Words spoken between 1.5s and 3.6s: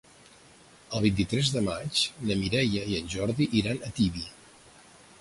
de maig na Mireia i en Jordi